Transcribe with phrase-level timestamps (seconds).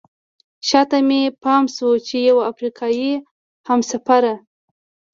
[0.67, 3.13] شاته مې پام شو چې یوه افریقایي
[3.67, 4.33] همسفره.